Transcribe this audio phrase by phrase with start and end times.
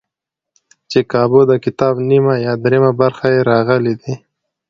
[0.89, 4.13] چې کابو دکتاب نیمه یا درېیمه برخه یې راغلي دي.